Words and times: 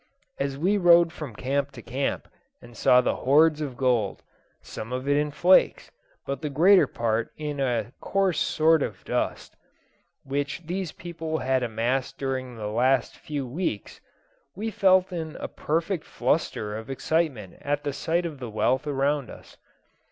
As 0.39 0.57
we 0.57 0.79
rode 0.79 1.13
from 1.13 1.35
camp 1.35 1.69
to 1.73 1.83
camp, 1.83 2.27
and 2.59 2.75
saw 2.75 3.01
the 3.01 3.17
hoards 3.17 3.61
of 3.61 3.77
gold 3.77 4.23
some 4.59 4.91
of 4.91 5.07
it 5.07 5.15
in 5.15 5.29
flakes, 5.29 5.91
but 6.25 6.41
the 6.41 6.49
greater 6.49 6.87
part 6.87 7.31
in 7.37 7.59
a 7.59 7.93
coarse 8.01 8.39
sort 8.39 8.81
of 8.81 9.05
dust 9.05 9.55
which 10.23 10.63
these 10.65 10.91
people 10.91 11.37
had 11.37 11.61
amassed 11.61 12.17
during 12.17 12.55
the 12.55 12.65
last 12.71 13.15
few 13.15 13.45
weeks, 13.45 14.01
we 14.55 14.71
felt 14.71 15.13
in 15.13 15.35
a 15.35 15.47
perfect 15.47 16.05
fluster 16.05 16.75
of 16.75 16.89
excitement 16.89 17.57
at 17.61 17.83
the 17.83 17.93
sight 17.93 18.25
of 18.25 18.39
the 18.39 18.49
wealth 18.49 18.87
around 18.87 19.29
us. 19.29 19.55